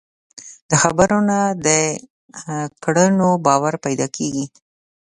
[0.69, 1.67] د خبرو نه، د
[2.83, 4.45] کړنو باور پیدا کېږي.